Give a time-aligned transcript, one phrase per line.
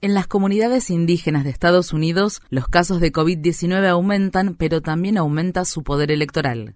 [0.00, 5.64] En las comunidades indígenas de Estados Unidos, los casos de COVID-19 aumentan, pero también aumenta
[5.64, 6.74] su poder electoral.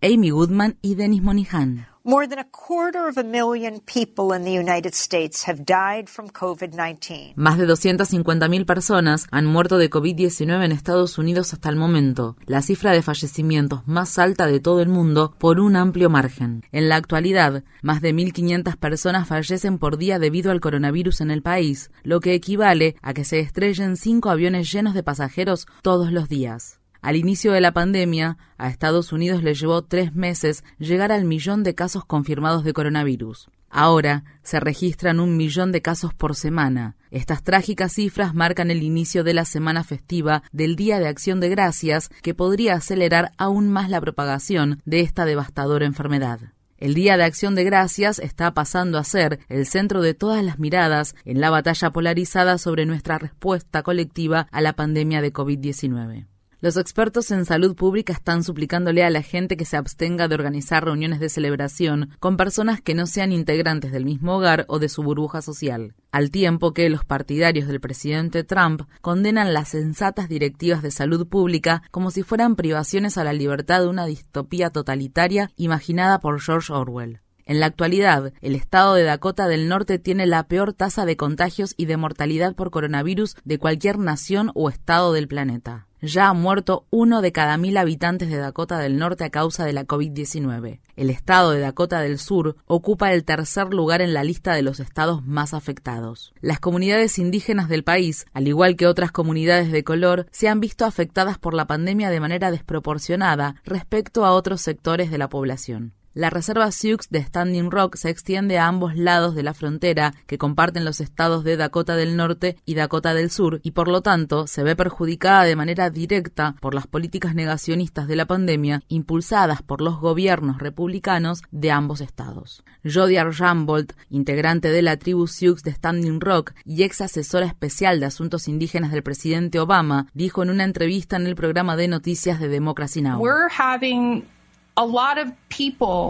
[0.00, 1.89] Amy Goodman y Dennis Monihan.
[2.02, 6.30] More than a quarter of a million people in the United States have died from
[6.30, 7.34] COVID-19.
[7.36, 12.62] Más de 250.000 personas han muerto de COVID-19 en Estados Unidos hasta el momento, la
[12.62, 16.62] cifra de fallecimientos más alta de todo el mundo por un amplio margen.
[16.72, 21.42] En la actualidad, más de 1.500 personas fallecen por día debido al coronavirus en el
[21.42, 26.30] país, lo que equivale a que se estrellen cinco aviones llenos de pasajeros todos los
[26.30, 26.79] días.
[27.02, 31.62] Al inicio de la pandemia, a Estados Unidos le llevó tres meses llegar al millón
[31.62, 33.48] de casos confirmados de coronavirus.
[33.70, 36.96] Ahora se registran un millón de casos por semana.
[37.10, 41.48] Estas trágicas cifras marcan el inicio de la semana festiva del Día de Acción de
[41.48, 46.40] Gracias, que podría acelerar aún más la propagación de esta devastadora enfermedad.
[46.76, 50.58] El Día de Acción de Gracias está pasando a ser el centro de todas las
[50.58, 56.29] miradas en la batalla polarizada sobre nuestra respuesta colectiva a la pandemia de COVID-19.
[56.62, 60.84] Los expertos en salud pública están suplicándole a la gente que se abstenga de organizar
[60.84, 65.02] reuniones de celebración con personas que no sean integrantes del mismo hogar o de su
[65.02, 70.90] burbuja social, al tiempo que los partidarios del presidente Trump condenan las sensatas directivas de
[70.90, 76.42] salud pública como si fueran privaciones a la libertad de una distopía totalitaria imaginada por
[76.42, 77.20] George Orwell.
[77.46, 81.72] En la actualidad, el estado de Dakota del Norte tiene la peor tasa de contagios
[81.78, 85.86] y de mortalidad por coronavirus de cualquier nación o estado del planeta.
[86.02, 89.74] Ya ha muerto uno de cada mil habitantes de Dakota del Norte a causa de
[89.74, 90.80] la COVID-19.
[90.96, 94.80] El estado de Dakota del Sur ocupa el tercer lugar en la lista de los
[94.80, 96.32] estados más afectados.
[96.40, 100.86] Las comunidades indígenas del país, al igual que otras comunidades de color, se han visto
[100.86, 105.92] afectadas por la pandemia de manera desproporcionada respecto a otros sectores de la población.
[106.12, 110.38] La reserva Sioux de Standing Rock se extiende a ambos lados de la frontera que
[110.38, 114.48] comparten los estados de Dakota del Norte y Dakota del Sur y por lo tanto
[114.48, 119.80] se ve perjudicada de manera directa por las políticas negacionistas de la pandemia impulsadas por
[119.80, 122.64] los gobiernos republicanos de ambos estados.
[122.82, 128.06] Jody Archambault, integrante de la tribu Sioux de Standing Rock y ex asesora especial de
[128.06, 132.48] asuntos indígenas del presidente Obama, dijo en una entrevista en el programa de noticias de
[132.48, 133.22] Democracy Now!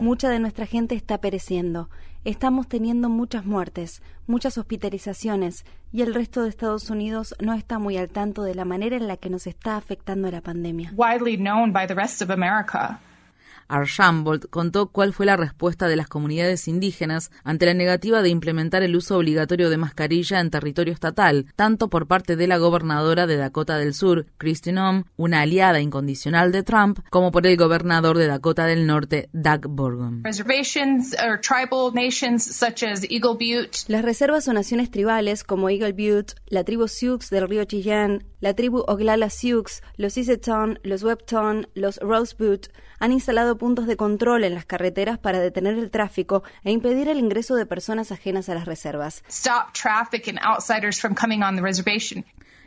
[0.00, 1.88] Mucha de nuestra gente está pereciendo.
[2.24, 7.96] Estamos teniendo muchas muertes, muchas hospitalizaciones y el resto de Estados Unidos no está muy
[7.96, 10.92] al tanto de la manera en la que nos está afectando la pandemia.
[13.68, 18.82] Archambault contó cuál fue la respuesta de las comunidades indígenas ante la negativa de implementar
[18.82, 23.36] el uso obligatorio de mascarilla en territorio estatal, tanto por parte de la gobernadora de
[23.36, 28.26] Dakota del Sur, Kristi Noem, una aliada incondicional de Trump, como por el gobernador de
[28.26, 30.22] Dakota del Norte, Doug Burgum.
[33.88, 38.54] Las reservas o naciones tribales como Eagle Butte, la tribu Sioux del río Chillán, la
[38.54, 42.60] tribu Oglala Sioux, los Iseton, los Webton, los Rosebud
[43.00, 47.18] han instalado puntos de control en las carreteras para detener el tráfico e impedir el
[47.18, 49.24] ingreso de personas ajenas a las reservas.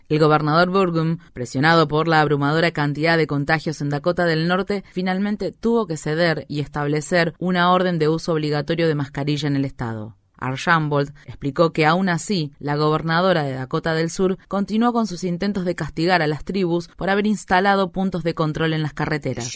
[0.09, 5.53] El gobernador Burgum, presionado por la abrumadora cantidad de contagios en Dakota del Norte, finalmente
[5.53, 10.18] tuvo que ceder y establecer una orden de uso obligatorio de mascarilla en el estado.
[10.39, 15.65] Archambault explicó que aún así la gobernadora de Dakota del Sur continuó con sus intentos
[15.65, 19.51] de castigar a las tribus por haber instalado puntos de control en las carreteras.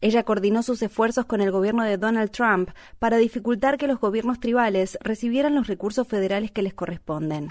[0.00, 4.40] Ella coordinó sus esfuerzos con el gobierno de Donald Trump para dificultar que los gobiernos
[4.40, 7.48] tribales recibieran los recursos federales que les corresponden.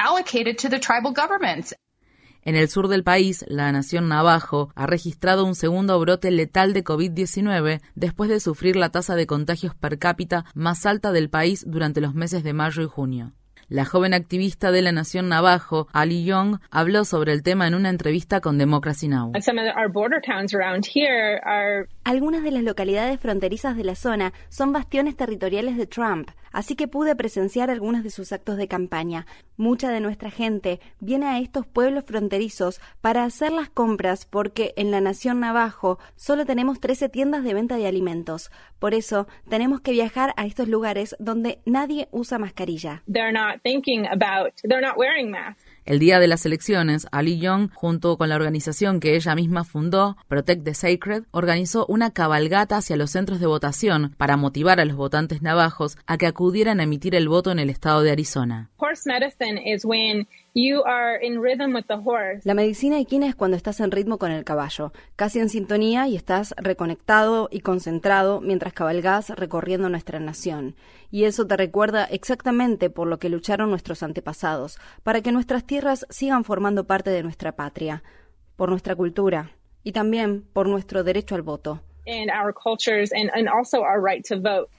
[2.46, 6.84] En el sur del país, la nación Navajo ha registrado un segundo brote letal de
[6.84, 12.02] COVID-19 después de sufrir la tasa de contagios per cápita más alta del país durante
[12.02, 13.32] los meses de mayo y junio.
[13.70, 17.90] La joven activista de la Nación Navajo, Ali Young, habló sobre el tema en una
[17.90, 19.32] entrevista con Democracy Now!
[22.06, 26.90] Algunas de las localidades fronterizas de la zona son bastiones territoriales de Trump, así que
[26.90, 29.26] pude presenciar algunos de sus actos de campaña.
[29.56, 34.92] Mucha de nuestra gente viene a estos pueblos fronterizos para hacer las compras porque en
[34.92, 38.52] la Nación Navajo solo tenemos 13 tiendas de venta de alimentos.
[38.80, 43.02] Por eso tenemos que viajar a estos lugares donde nadie usa mascarilla.
[45.86, 50.16] El día de las elecciones, Ali Young, junto con la organización que ella misma fundó,
[50.30, 54.98] Protect the Sacred, organizó una cabalgata hacia los centros de votación para motivar a los
[54.98, 58.72] votantes navajos a que acudieran a emitir el voto en el estado de Arizona.
[62.44, 66.16] La medicina equina es cuando estás en ritmo con el caballo, casi en sintonía y
[66.16, 70.76] estás reconectado y concentrado mientras cabalgás recorriendo nuestra nación.
[71.12, 76.08] Y eso te recuerda exactamente por lo que lucharon nuestros antepasados, para que nuestras tierras
[76.10, 78.02] sigan formando parte de nuestra patria,
[78.56, 79.52] por nuestra cultura
[79.84, 81.82] y también por nuestro derecho al voto.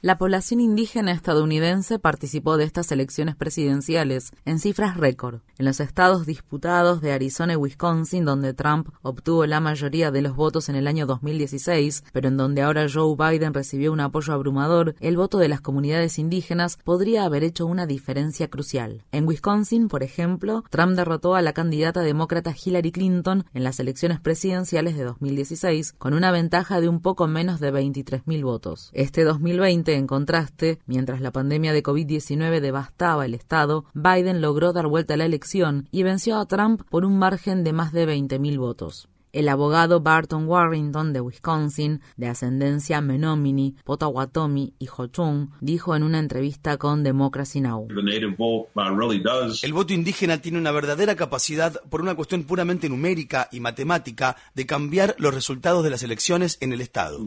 [0.02, 5.40] La población indígena estadounidense participó de estas elecciones presidenciales en cifras récord.
[5.56, 10.36] En los estados disputados de Arizona y Wisconsin, donde Trump obtuvo la mayoría de los
[10.36, 14.94] votos en el año 2016, pero en donde ahora Joe Biden recibió un apoyo abrumador,
[15.00, 19.02] el voto de las comunidades indígenas podría haber hecho una diferencia crucial.
[19.12, 24.20] En Wisconsin, por ejemplo, Trump derrotó a la candidata demócrata Hillary Clinton en las elecciones
[24.20, 28.90] presidenciales de 2016 con una ventaja de un poco con menos de 23.000 votos.
[28.92, 34.86] Este 2020, en contraste, mientras la pandemia de COVID-19 devastaba el Estado, Biden logró dar
[34.86, 38.58] vuelta a la elección y venció a Trump por un margen de más de 20.000
[38.58, 39.08] votos.
[39.34, 46.20] El abogado Barton Warrington de Wisconsin, de ascendencia Menominee, Potawatomi y Ho-Chunk, dijo en una
[46.20, 47.88] entrevista con Democracy Now!
[49.60, 54.66] El voto indígena tiene una verdadera capacidad, por una cuestión puramente numérica y matemática, de
[54.66, 57.18] cambiar los resultados de las elecciones en el Estado.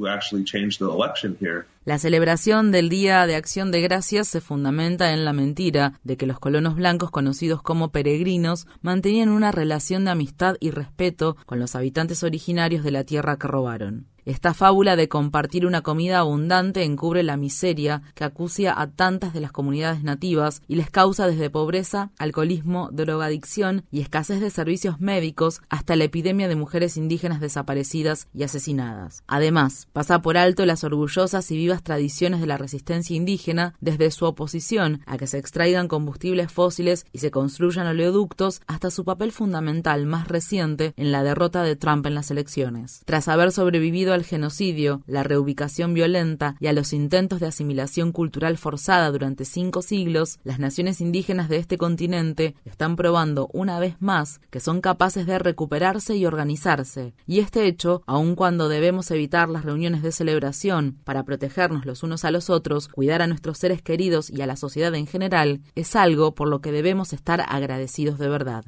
[1.87, 6.25] La celebración del Día de Acción de Gracias se fundamenta en la mentira de que
[6.25, 11.77] los colonos blancos conocidos como peregrinos mantenían una relación de amistad y respeto con los
[11.77, 14.07] habitantes originarios de la tierra que robaron.
[14.27, 19.39] Esta fábula de compartir una comida abundante encubre la miseria que acucia a tantas de
[19.39, 25.61] las comunidades nativas y les causa desde pobreza, alcoholismo, drogadicción y escasez de servicios médicos
[25.69, 29.23] hasta la epidemia de mujeres indígenas desaparecidas y asesinadas.
[29.27, 34.25] Además, pasa por alto las orgullosas y vivas tradiciones de la resistencia indígena desde su
[34.25, 40.05] oposición a que se extraigan combustibles fósiles y se construyan oleoductos hasta su papel fundamental
[40.05, 43.03] más reciente en la derrota de Trump en las elecciones.
[43.05, 48.57] Tras haber sobrevivido al genocidio, la reubicación violenta y a los intentos de asimilación cultural
[48.57, 54.41] forzada durante cinco siglos, las naciones indígenas de este continente están probando una vez más
[54.49, 57.13] que son capaces de recuperarse y organizarse.
[57.25, 62.25] Y este hecho, aun cuando debemos evitar las reuniones de celebración para protegernos los unos
[62.25, 65.95] a los otros, cuidar a nuestros seres queridos y a la sociedad en general, es
[65.95, 68.65] algo por lo que debemos estar agradecidos de verdad.